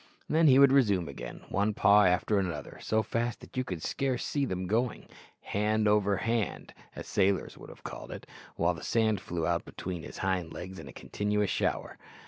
[0.27, 4.25] Then he would resume again, one paw after another so fast that you could scarce
[4.25, 5.07] see them going
[5.41, 8.25] "hand over hand," as sailors would have called it
[8.55, 11.99] while the sand flew out between his hind legs in a continuous shower.